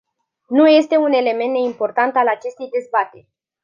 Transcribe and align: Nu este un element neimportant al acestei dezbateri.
Nu 0.47 0.67
este 0.69 0.97
un 0.97 1.11
element 1.13 1.51
neimportant 1.51 2.15
al 2.15 2.27
acestei 2.27 2.69
dezbateri. 2.69 3.29